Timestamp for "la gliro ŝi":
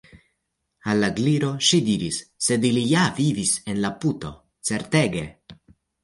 1.05-1.79